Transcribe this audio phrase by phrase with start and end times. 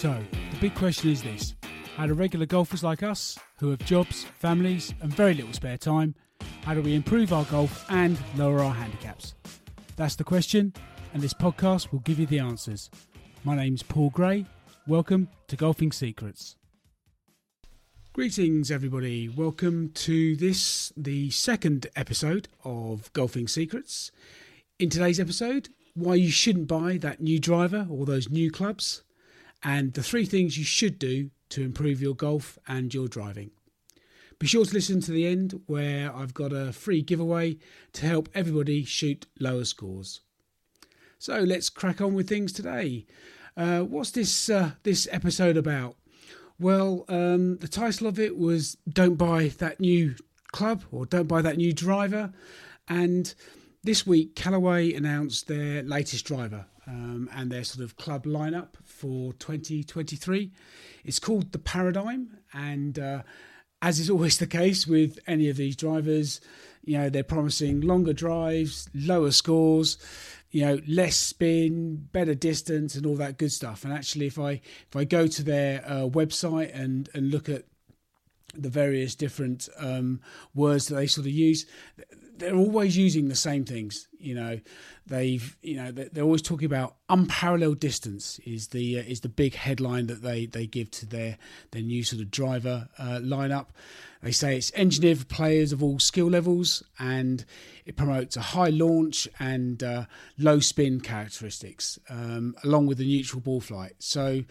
[0.00, 1.54] So, the big question is this
[1.94, 6.14] How do regular golfers like us, who have jobs, families, and very little spare time,
[6.62, 9.34] how do we improve our golf and lower our handicaps?
[9.96, 10.72] That's the question,
[11.12, 12.88] and this podcast will give you the answers.
[13.44, 14.46] My name's Paul Gray.
[14.86, 16.56] Welcome to Golfing Secrets.
[18.14, 19.28] Greetings, everybody.
[19.28, 24.10] Welcome to this, the second episode of Golfing Secrets.
[24.78, 29.02] In today's episode, why you shouldn't buy that new driver or those new clubs,
[29.62, 33.50] and the three things you should do to improve your golf and your driving.
[34.38, 37.58] Be sure to listen to the end where I've got a free giveaway
[37.92, 40.22] to help everybody shoot lower scores.
[41.18, 43.04] So let's crack on with things today.
[43.54, 45.96] Uh, what's this uh, this episode about?
[46.58, 50.14] Well, um, the title of it was "Don't buy that new
[50.52, 52.32] club" or "Don't buy that new driver,"
[52.88, 53.34] and
[53.82, 59.32] this week Callaway announced their latest driver um, and their sort of club lineup for
[59.34, 60.52] 2023.
[61.04, 63.22] It's called the Paradigm, and uh,
[63.82, 66.40] as is always the case with any of these drivers,
[66.82, 69.98] you know they're promising longer drives, lower scores,
[70.50, 73.84] you know less spin, better distance, and all that good stuff.
[73.84, 77.64] And actually, if I if I go to their uh, website and and look at
[78.54, 80.20] the various different um,
[80.54, 81.66] words that they sort of use,
[82.40, 84.08] they're always using the same things.
[84.18, 84.60] You know,
[85.06, 89.54] they've you know they're always talking about unparalleled distance is the uh, is the big
[89.54, 91.38] headline that they they give to their
[91.70, 93.66] their new sort of driver uh, lineup.
[94.22, 97.44] They say it's engineered for players of all skill levels and
[97.86, 100.04] it promotes a high launch and uh,
[100.36, 103.94] low spin characteristics um, along with the neutral ball flight.
[103.98, 104.42] So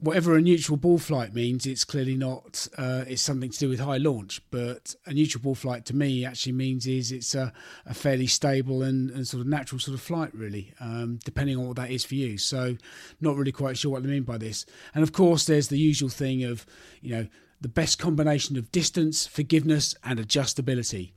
[0.00, 2.68] whatever a neutral ball flight means, it's clearly not.
[2.78, 6.24] Uh, it's something to do with high launch, but a neutral ball flight to me
[6.24, 7.52] actually means is it's a,
[7.84, 11.66] a fairly stable and, and, sort of natural sort of flight, really, um, depending on
[11.66, 12.38] what that is for you.
[12.38, 12.76] So,
[13.20, 14.64] not really quite sure what they mean by this.
[14.94, 16.64] And of course, there's the usual thing of
[17.00, 17.26] you know
[17.60, 21.12] the best combination of distance, forgiveness, and adjustability.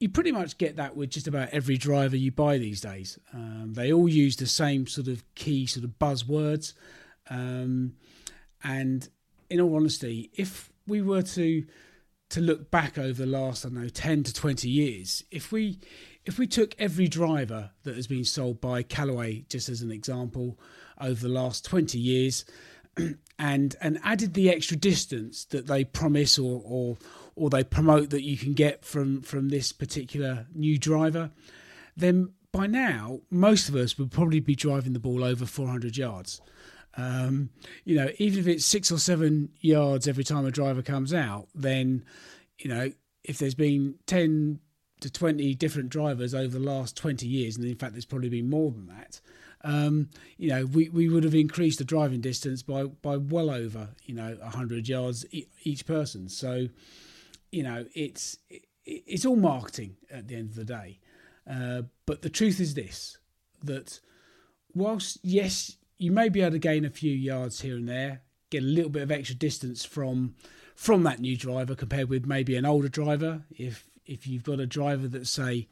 [0.00, 3.18] You pretty much get that with just about every driver you buy these days.
[3.32, 6.72] Um, they all use the same sort of key sort of buzzwords.
[7.30, 7.94] Um,
[8.62, 9.08] and
[9.50, 11.64] in all honesty, if we were to
[12.30, 15.78] to look back over the last I don't know ten to twenty years, if we
[16.24, 20.58] if we took every driver that has been sold by Callaway, just as an example,
[21.00, 22.44] over the last twenty years,
[23.38, 26.96] and and added the extra distance that they promise or or
[27.36, 31.30] or they promote that you can get from from this particular new driver,
[31.96, 36.40] then by now most of us would probably be driving the ball over 400 yards.
[36.96, 37.50] Um,
[37.84, 41.48] you know, even if it's six or seven yards every time a driver comes out,
[41.54, 42.04] then,
[42.58, 42.90] you know,
[43.24, 44.58] if there's been 10
[45.00, 48.50] to 20 different drivers over the last 20 years, and in fact, there's probably been
[48.50, 49.20] more than that,
[49.62, 53.88] um, you know, we, we would have increased the driving distance by, by well over,
[54.04, 55.24] you know, 100 yards
[55.62, 56.28] each person.
[56.28, 56.68] So,
[57.50, 58.38] you know, it's,
[58.84, 61.00] it's all marketing at the end of the day.
[61.48, 63.18] Uh, but the truth is this
[63.62, 64.00] that
[64.74, 68.62] whilst, yes, you may be able to gain a few yards here and there, get
[68.62, 70.34] a little bit of extra distance from
[70.74, 73.42] from that new driver compared with maybe an older driver.
[73.50, 75.66] If if you've got a driver that's say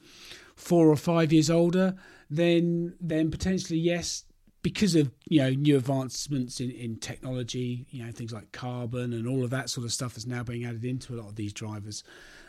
[0.57, 1.95] four or five years older,
[2.29, 4.25] then then potentially yes,
[4.63, 9.29] because of you know new advancements in, in technology, you know things like carbon and
[9.29, 11.53] all of that sort of stuff that's now being added into a lot of these
[11.53, 12.03] drivers.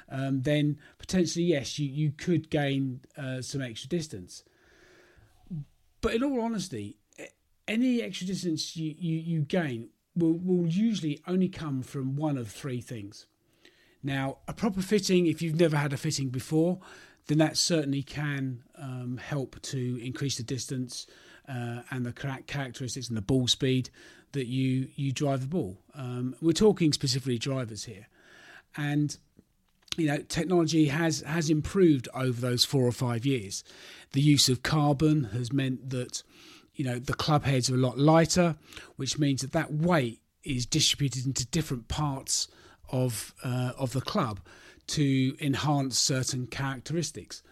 [0.09, 4.43] Um, then potentially yes, you you could gain uh, some extra distance.
[6.01, 6.97] But in all honesty,
[7.67, 12.49] any extra distance you, you, you gain will, will usually only come from one of
[12.49, 13.27] three things.
[14.03, 16.79] Now, a proper fitting, if you've never had a fitting before,
[17.27, 21.07] then that certainly can um, help to increase the distance
[21.47, 23.89] uh, and the characteristics and the ball speed
[24.33, 25.77] that you you drive the ball.
[25.95, 28.07] Um, we're talking specifically drivers here,
[28.75, 29.17] and
[29.95, 33.63] you know technology has has improved over those four or five years.
[34.11, 36.23] The use of carbon has meant that
[36.77, 38.55] you know the club heads are a lot lighter,
[38.95, 42.47] which means that that weight is distributed into different parts
[42.89, 44.39] of uh, of the club
[44.87, 47.43] to enhance certain characteristics,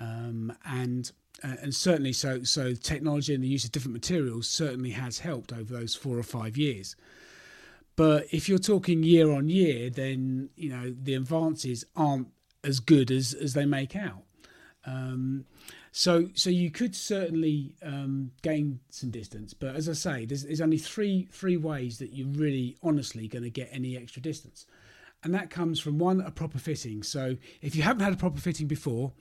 [0.00, 1.12] um, and
[1.44, 5.52] uh, and certainly so so technology and the use of different materials certainly has helped
[5.52, 6.96] over those four or five years.
[7.96, 12.28] But if you're talking year on year, then you know the advances aren't
[12.64, 14.24] as good as as they make out.
[14.86, 15.44] Um,
[15.92, 20.60] so, so you could certainly um, gain some distance, but as I say, there's, there's
[20.60, 24.66] only three three ways that you're really honestly going to get any extra distance,
[25.22, 27.02] and that comes from one a proper fitting.
[27.02, 29.12] So, if you haven't had a proper fitting before,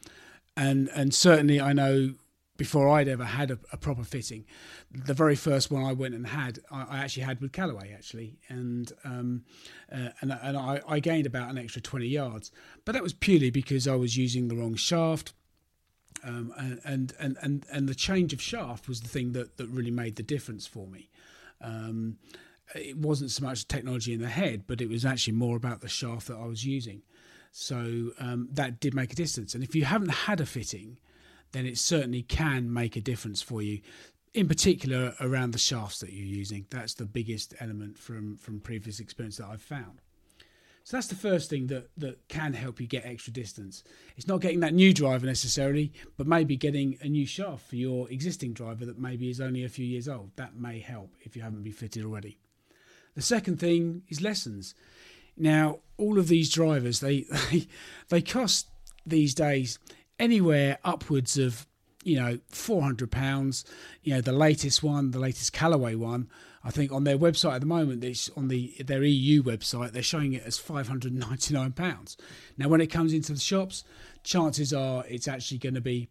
[0.56, 2.13] and and certainly I know
[2.59, 4.44] before I'd ever had a, a, proper fitting.
[4.91, 8.38] The very first one I went and had, I, I actually had with Callaway actually,
[8.50, 9.45] and um,
[9.91, 12.51] uh, and, and I, I, gained about an extra twenty yards,
[12.85, 15.33] but that was purely because I was using the wrong shaft.
[16.24, 19.92] Um, and, and and and the change of shaft was the thing that, that really
[19.92, 21.10] made the difference for me.
[21.62, 22.18] Um,
[22.75, 25.89] it wasn't so much technology in the head, but it was actually more about the
[25.89, 27.01] shaft that I was using.
[27.51, 29.56] So um, that did make a difference.
[29.56, 30.98] And if you haven't had a fitting,
[31.51, 33.81] then it certainly can make a difference for you.
[34.33, 39.00] In particular, around the shafts that you're using, that's the biggest element from from previous
[39.00, 40.01] experience that I've found.
[40.89, 43.83] So that's the first thing that that can help you get extra distance.
[44.18, 48.09] It's not getting that new driver necessarily, but maybe getting a new shaft for your
[48.09, 50.31] existing driver that maybe is only a few years old.
[50.36, 52.39] That may help if you haven't been fitted already.
[53.13, 54.74] The second thing is lessons.
[55.38, 57.68] Now, all of these drivers they they,
[58.07, 58.68] they cost
[59.06, 59.77] these days
[60.18, 61.68] anywhere upwards of
[62.04, 63.66] you know 400 pounds
[64.04, 66.30] you know the latest one the latest callaway one
[66.63, 70.01] i think on their website at the moment it's on the their eu website they're
[70.01, 72.18] showing it as 599 pounds
[72.57, 73.84] now when it comes into the shops
[74.24, 76.07] chances are it's actually going to be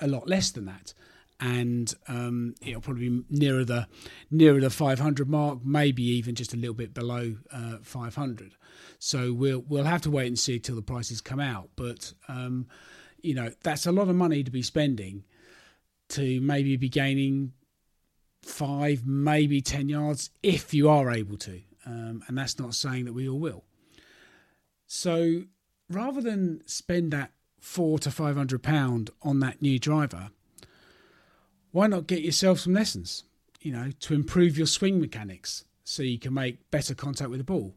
[0.00, 0.94] a lot less than that
[1.38, 3.86] and um, it'll probably be nearer the
[4.30, 8.54] nearer the 500 mark, maybe even just a little bit below uh, 500.
[8.98, 11.68] So we'll we'll have to wait and see till the prices come out.
[11.76, 12.66] But um,
[13.26, 15.24] you know that's a lot of money to be spending
[16.08, 17.52] to maybe be gaining
[18.42, 23.12] five, maybe ten yards if you are able to, um, and that's not saying that
[23.12, 23.64] we all will.
[24.86, 25.42] So
[25.90, 30.30] rather than spend that four to five hundred pound on that new driver
[31.76, 33.24] why not get yourself some lessons,
[33.60, 37.44] you know, to improve your swing mechanics so you can make better contact with the
[37.44, 37.74] ball,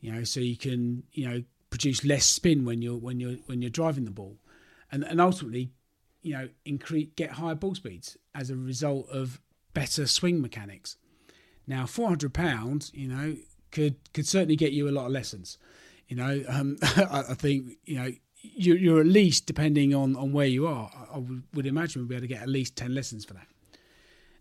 [0.00, 3.60] you know, so you can, you know, produce less spin when you're when you're when
[3.60, 4.36] you're driving the ball,
[4.92, 5.72] and and ultimately,
[6.22, 9.40] you know, increase get higher ball speeds as a result of
[9.74, 10.96] better swing mechanics.
[11.66, 13.36] Now, four hundred pounds, you know,
[13.70, 15.58] could could certainly get you a lot of lessons.
[16.08, 18.12] You know, um, I, I think you know
[18.42, 20.90] you're, you're at least depending on on where you are.
[21.12, 23.46] I would, would imagine we'd be able to get at least ten lessons for that.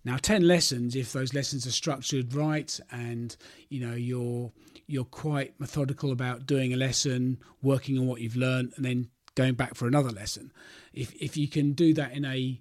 [0.03, 3.35] Now, ten lessons, if those lessons are structured right, and
[3.69, 4.51] you know you're
[4.87, 9.53] you're quite methodical about doing a lesson, working on what you've learned, and then going
[9.53, 10.51] back for another lesson.
[10.93, 12.59] If if you can do that in a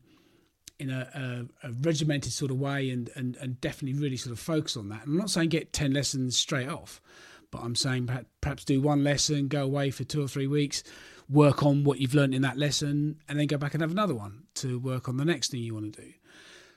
[0.79, 4.41] in a, a, a, regimented sort of way and, and, and definitely really sort of
[4.41, 5.03] focus on that.
[5.05, 7.03] I'm not saying get 10 lessons straight off,
[7.51, 8.09] but I'm saying
[8.41, 10.83] perhaps do one lesson, go away for two or three weeks,
[11.29, 14.15] work on what you've learned in that lesson, and then go back and have another
[14.15, 16.13] one to work on the next thing you want to do.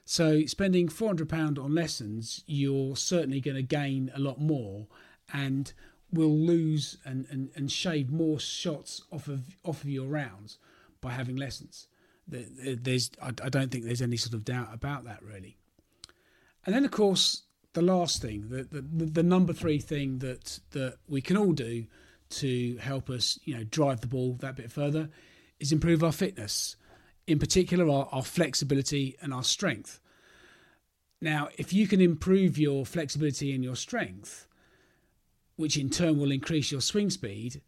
[0.05, 4.87] So, spending £400 on lessons, you're certainly going to gain a lot more
[5.31, 5.71] and
[6.13, 10.57] will lose and, and, and shave more shots off of off of your rounds
[11.01, 11.87] by having lessons.
[12.25, 15.57] There's, I don't think there's any sort of doubt about that, really.
[16.65, 17.43] And then, of course,
[17.73, 21.85] the last thing, the, the, the number three thing that, that we can all do
[22.29, 25.09] to help us, you know, drive the ball that bit further
[25.59, 26.77] is improve our fitness,
[27.27, 29.99] in particular our, our flexibility and our strength.
[31.19, 34.47] Now, if you can improve your flexibility and your strength,
[35.55, 37.61] which in turn will increase your swing speed,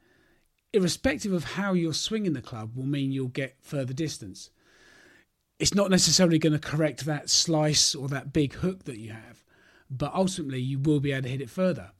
[0.74, 4.50] irrespective of how you're swinging the club, will mean you'll get further distance.
[5.59, 9.44] It's not necessarily going to correct that slice or that big hook that you have,
[9.90, 11.92] but ultimately you will be able to hit it further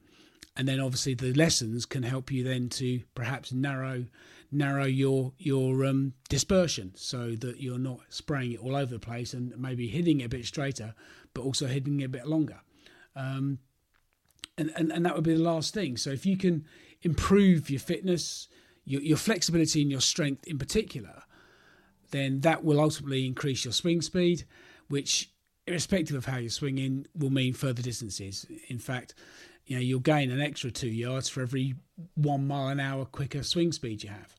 [0.56, 4.06] and then obviously the lessons can help you then to perhaps narrow
[4.50, 9.34] narrow your your um, dispersion so that you're not spraying it all over the place
[9.34, 10.94] and maybe hitting it a bit straighter
[11.34, 12.60] but also hitting it a bit longer
[13.14, 13.58] um,
[14.58, 15.96] and, and and that would be the last thing.
[15.96, 16.64] So if you can
[17.02, 18.48] improve your fitness
[18.84, 21.22] your, your flexibility and your strength in particular
[22.12, 24.44] then that will ultimately increase your swing speed
[24.88, 25.30] which
[25.66, 28.46] irrespective of how you're swinging will mean further distances.
[28.68, 29.14] In fact
[29.66, 31.74] you know you'll gain an extra two yards for every
[32.14, 34.34] one mile an hour quicker swing speed you have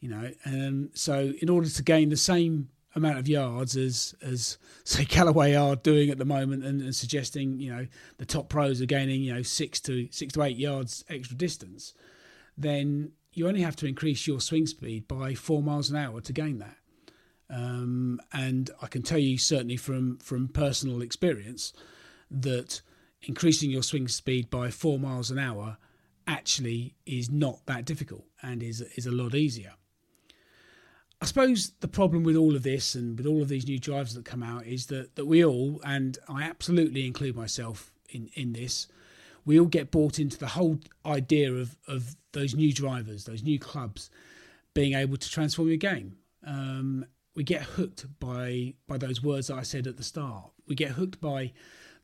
[0.00, 0.30] you know.
[0.44, 5.54] And so in order to gain the same amount of yards as as say Callaway
[5.54, 7.86] are doing at the moment and, and, suggesting you know
[8.18, 11.94] the top pros are gaining you know six to six to eight yards extra distance
[12.56, 16.32] then you only have to increase your swing speed by four miles an hour to
[16.32, 16.76] gain that
[17.48, 21.72] um, and I can tell you certainly from from personal experience
[22.30, 22.80] that
[23.22, 25.78] increasing your swing speed by four miles an hour
[26.26, 29.74] actually is not that difficult and is is a lot easier.
[31.20, 34.14] I suppose the problem with all of this and with all of these new drivers
[34.14, 38.52] that come out is that, that we all, and I absolutely include myself in, in
[38.52, 38.86] this,
[39.46, 43.58] we all get bought into the whole idea of, of those new drivers, those new
[43.58, 44.10] clubs
[44.74, 46.18] being able to transform your game.
[46.46, 50.50] Um, we get hooked by by those words that I said at the start.
[50.66, 51.52] We get hooked by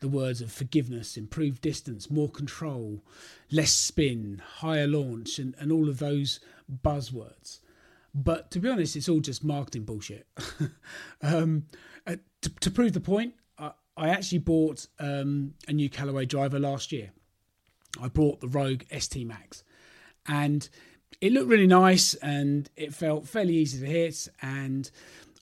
[0.00, 3.02] the words of forgiveness, improved distance, more control,
[3.50, 6.40] less spin, higher launch, and, and all of those
[6.85, 7.61] buzzwords.
[8.14, 10.26] But to be honest, it's all just marketing bullshit.
[11.23, 11.66] um,
[12.07, 16.59] uh, to, to, prove the point, I, I actually bought um, a new Callaway driver
[16.59, 17.11] last year.
[18.00, 19.64] I bought the Rogue ST Max,
[20.26, 20.69] and
[21.21, 24.28] it looked really nice and it felt fairly easy to hit.
[24.40, 24.90] And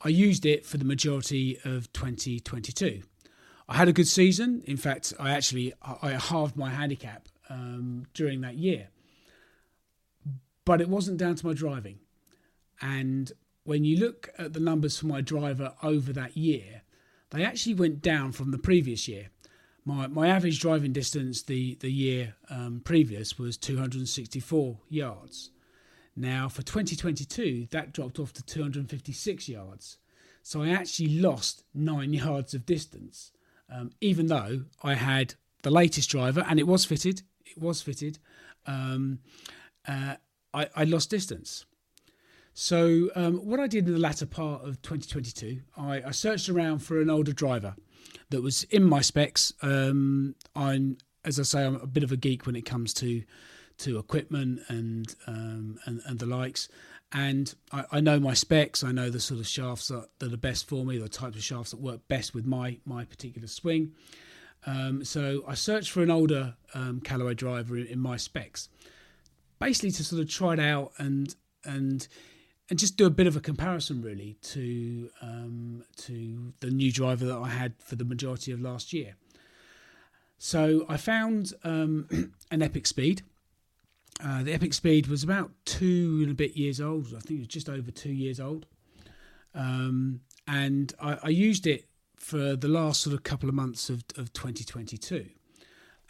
[0.05, 3.03] I used it for the majority of 2022.
[3.69, 4.63] I had a good season.
[4.67, 8.89] In fact, I actually I halved my handicap um, during that year.
[10.65, 12.01] But it wasn't down to my driving.
[12.81, 13.33] And
[13.65, 16.83] when you look at the numbers for my driver over that year,
[17.31, 19.29] they actually went down from the previous year.
[19.85, 25.51] My my average driving distance the the year um, previous was 264 yards.
[26.17, 29.99] Now for 2022, that dropped off to 256 yards.
[30.43, 33.33] So I actually lost nine yards of distance
[33.73, 38.19] um, even though I had the latest driver and it was fitted, it was fitted,
[38.67, 39.21] um,
[39.87, 40.17] uh,
[40.53, 41.65] I, I, lost distance.
[42.63, 46.81] So um, what I did in the latter part of 2022, I, I, searched around
[46.81, 47.75] for an older driver
[48.29, 49.55] that was in my specs.
[49.63, 53.23] Um, I'm, as I say, I'm a bit of a geek when it comes to
[53.79, 56.69] to equipment and um, and, and the likes
[57.13, 58.85] and I, I, know my specs.
[58.85, 61.43] I know the sort of shafts that, that, are best for me, the types of
[61.43, 63.93] shafts that work best with my my particular swing.
[64.67, 68.69] Um, so I searched for an older um, Callaway driver in, in, my specs,
[69.59, 72.07] basically to sort of try it out and and
[72.71, 77.27] and just do a bit of a comparison really to um, to the new driver
[77.27, 79.17] that I had for the majority of last year.
[80.39, 83.23] So I found um, an Epic Speed
[84.25, 87.07] uh, the Epic Speed was about two and a bit years old.
[87.17, 88.67] I think it was just over two years old.
[89.55, 94.05] Um, and I, I, used it for the last sort of couple of months of,
[94.17, 95.27] of 2022.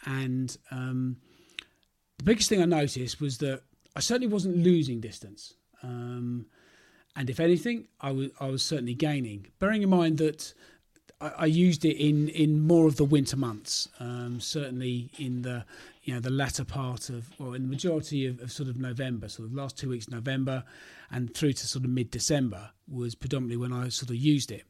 [0.05, 1.17] And um,
[2.17, 3.61] the biggest thing I noticed was that
[3.95, 5.55] I certainly wasn't losing distance.
[5.83, 6.45] Um,
[7.15, 9.47] and if anything, I was, I was certainly gaining.
[9.59, 10.53] Bearing in mind that
[11.19, 15.65] I, I used it in, in more of the winter months, um, certainly in the
[16.03, 19.29] you know the latter part of well in the majority of, of, sort of November,
[19.29, 20.63] sort of last two weeks of November,
[21.11, 24.63] and through to sort of mid December was predominantly when I sort of used it.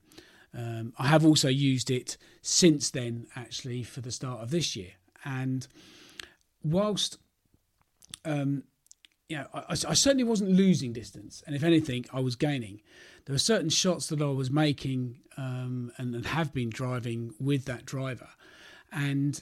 [0.53, 4.91] Um, I have also used it since then, actually, for the start of this year.
[5.23, 5.65] And
[6.63, 7.17] whilst
[8.25, 8.63] um,
[9.31, 12.81] you know, I, I, certainly wasn't losing distance, and if anything, I was gaining.
[13.23, 17.63] There were certain shots that I was making um, and, and have been driving with
[17.63, 18.27] that driver,
[18.91, 19.41] and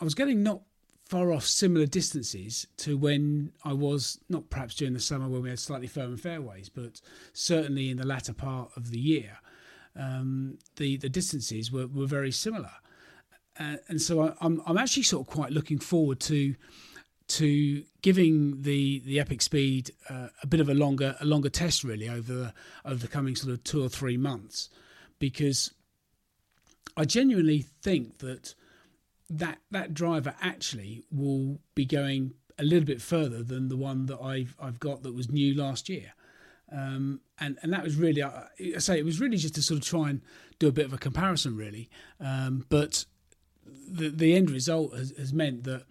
[0.00, 0.62] I was getting not
[1.04, 5.50] far off similar distances to when I was not perhaps during the summer when we
[5.50, 7.00] had slightly firmer fairways, but
[7.32, 9.38] certainly in the latter part of the year,
[9.94, 12.72] um, the the distances were, were very similar,
[13.60, 16.56] uh, and so I, I'm I'm actually sort of quite looking forward to
[17.32, 21.82] to giving the the epic speed uh, a bit of a longer a longer test
[21.82, 24.68] really over the, over the coming sort of two or three months
[25.18, 25.72] because
[26.94, 28.54] I genuinely think that
[29.30, 34.20] that that driver actually will be going a little bit further than the one that
[34.20, 36.12] I've I've got that was new last year.
[36.70, 38.46] Um, and and that was really I,
[38.76, 40.20] I, say it was really just to sort of try and
[40.58, 43.04] do a bit of a comparison really um, but
[43.66, 45.84] the the end result has, has meant that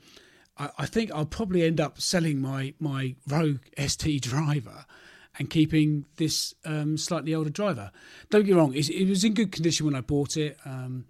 [0.58, 4.86] I, I, think I'll probably end up selling my my Rogue ST driver
[5.38, 7.92] and keeping this um, slightly older driver.
[8.30, 10.58] Don't get wrong, it, it, was in good condition when I bought it.
[10.66, 11.06] Um,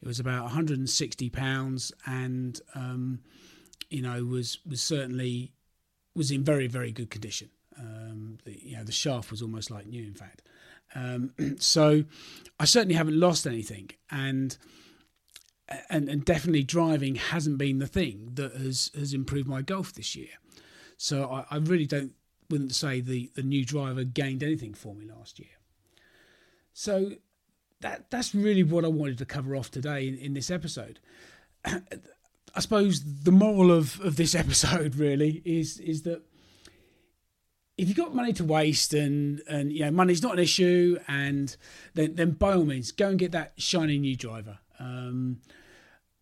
[0.00, 3.20] it was about 160 pounds, and um,
[3.90, 5.52] you know was was certainly
[6.14, 7.50] was in very very good condition.
[7.78, 10.42] Um, the, you know the shaft was almost like new, in fact.
[10.94, 12.04] Um, so
[12.58, 14.56] I certainly haven't lost anything, and
[15.90, 20.14] and and definitely driving hasn't been the thing that has has improved my golf this
[20.14, 20.28] year.
[20.96, 22.12] So I, I really don't
[22.50, 25.48] wouldn't say the the new driver gained anything for me last year.
[26.72, 27.12] So
[27.80, 31.00] that that's really what I wanted to cover off today in, in this episode.
[31.64, 36.22] I suppose the moral of, of this episode really is is that
[37.76, 41.56] if you've got money to waste and and you know money's not an issue, and
[41.94, 44.58] then then by all means go and get that shiny new driver.
[44.78, 45.40] Um,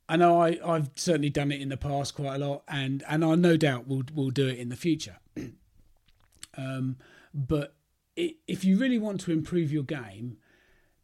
[0.08, 3.24] I know I, I've certainly done it in the past quite a lot, and and
[3.24, 5.16] I no doubt will will do it in the future.
[6.56, 6.96] um,
[7.32, 7.74] but
[8.16, 10.36] it, if you really want to improve your game,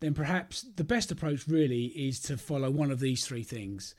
[0.00, 3.94] then perhaps the best approach really is to follow one of these three things.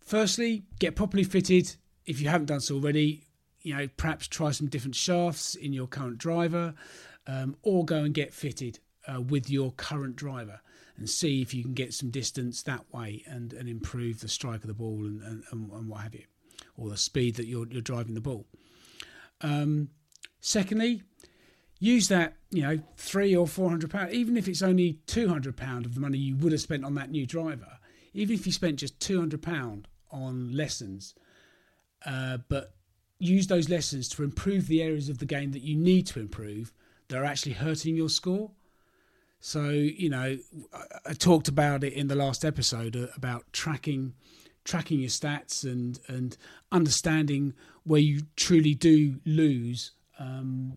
[0.00, 1.76] Firstly, get properly fitted.
[2.06, 3.26] If you haven't done so already,
[3.60, 6.74] you know, perhaps try some different shafts in your current driver,
[7.26, 10.60] um, or go and get fitted uh, with your current driver
[11.00, 14.60] and see if you can get some distance that way and, and improve the strike
[14.60, 16.26] of the ball and, and, and what have you,
[16.76, 18.46] or the speed that you're, you're driving the ball.
[19.40, 19.88] Um,
[20.40, 21.02] secondly,
[21.78, 25.56] use that you know three or four hundred pound, even if it's only two hundred
[25.56, 27.78] pound of the money you would have spent on that new driver.
[28.12, 31.14] Even if you spent just two hundred pound on lessons,
[32.04, 32.74] uh, but
[33.18, 36.72] use those lessons to improve the areas of the game that you need to improve
[37.08, 38.50] that are actually hurting your score.
[39.40, 40.38] So, you know,
[41.06, 44.14] I, talked about it in the last episode uh, about tracking
[44.64, 46.36] tracking your stats and and
[46.70, 47.54] understanding
[47.84, 50.76] where you truly do lose um,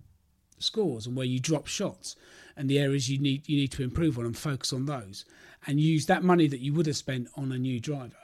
[0.59, 2.15] scores and where you drop shots
[2.55, 5.25] and the areas you need you need to improve on and focus on those
[5.67, 8.15] and use that money that you would have spent on a new driver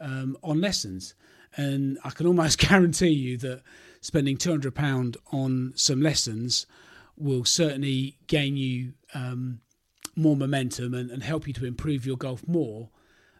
[0.00, 1.14] um, on lessons.
[1.54, 3.62] And I can almost guarantee you that
[4.00, 6.66] spending two hundred pound on some lessons
[7.18, 9.60] will certainly gain you um,
[10.14, 12.90] more momentum and, and help you to improve your golf more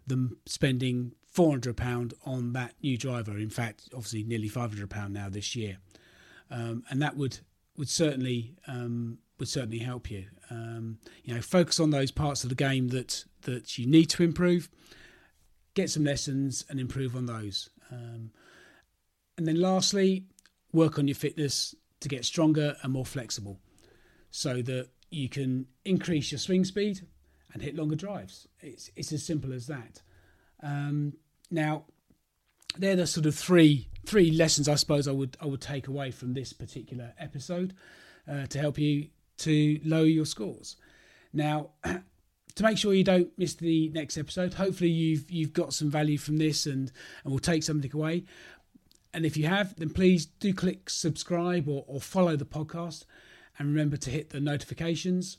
[0.07, 3.39] than spending four hundred pound on that new driver.
[3.39, 5.79] In fact, obviously nearly five hundred pound now this year,
[6.51, 7.39] um, and that would
[7.77, 10.27] would certainly um, would certainly help you.
[10.51, 14.23] Um, you know, focus on those parts of the game that that you need to
[14.23, 14.69] improve.
[15.75, 17.71] Get some lessons and improve on those.
[17.91, 18.31] Um,
[19.39, 20.27] and then lastly,
[20.73, 23.59] work on your fitness to get stronger and more flexible
[24.31, 27.01] so that you can increase your swing speed
[27.53, 28.49] and hit longer drives.
[28.61, 30.03] It's, it's as simple as that.
[30.63, 31.15] Um,
[31.51, 31.85] now,
[32.79, 36.11] they're the sort of three three lessons I suppose I would I would take away
[36.11, 37.75] from this particular episode
[38.31, 40.77] uh, to help you to lower your scores.
[41.33, 45.91] Now, to make sure you don't miss the next episode, hopefully you've you've got some
[45.91, 46.93] value from this and
[47.25, 48.25] and will take something away.
[49.15, 53.05] And if you have, then please do click subscribe or, or follow the podcast,
[53.59, 55.39] and remember to hit the notifications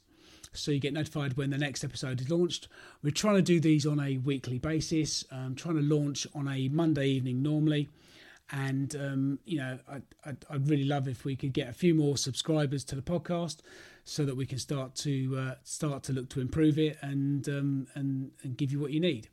[0.53, 2.67] so you get notified when the next episode is launched.
[3.01, 5.25] We're trying to do these on a weekly basis.
[5.31, 7.89] I'm trying to launch on a Monday evening normally
[8.51, 11.95] and um, you know I'd, I'd, I'd, really love if we could get a few
[11.95, 13.57] more subscribers to the podcast
[14.03, 17.87] so that we can start to uh, start to look to improve it and um,
[17.95, 19.29] and and give you what you need.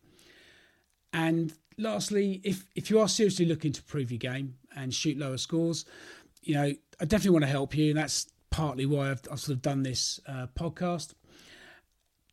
[1.12, 5.38] And lastly, if if you are seriously looking to improve your game and shoot lower
[5.38, 5.85] scores,
[6.43, 9.57] you know I definitely want to help you, and that's partly why I've, I've sort
[9.57, 11.15] of done this uh, podcast.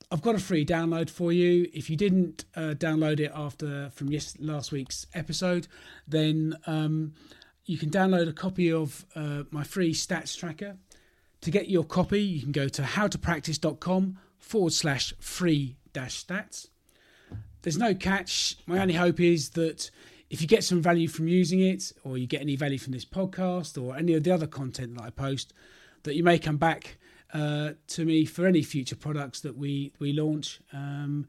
[0.10, 1.70] I've got a free download for you.
[1.74, 5.68] If you didn't uh, download it after from yes, last week's episode,
[6.08, 7.14] then um,
[7.66, 10.78] you can download a copy of uh, my free stats tracker.
[11.42, 16.70] To get your copy, you can go to howtopractice.com forward slash free dash stats.
[17.62, 18.56] There's no catch.
[18.66, 19.92] My only hope is that
[20.30, 23.06] if you get some value from using it, or you get any value from this
[23.06, 25.54] podcast, or any of the other content that I post,
[26.08, 26.98] that you may come back
[27.34, 30.60] uh, to me for any future products that we we launch.
[30.74, 31.28] Um,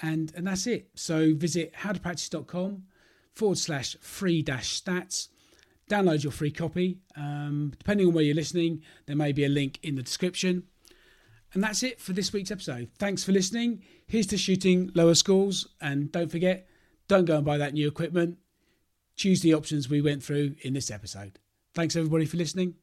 [0.00, 0.88] and and that's it.
[0.94, 2.84] So visit howtopractice.com
[3.34, 5.28] forward slash free dash stats.
[5.88, 6.98] Download your free copy.
[7.16, 10.64] Um, depending on where you're listening, there may be a link in the description.
[11.52, 12.90] And that's it for this week's episode.
[12.98, 13.82] Thanks for listening.
[14.06, 15.66] Here's to shooting lower scores.
[15.80, 16.68] And don't forget,
[17.08, 18.38] don't go and buy that new equipment.
[19.16, 21.40] Choose the options we went through in this episode.
[21.74, 22.74] Thanks everybody for listening.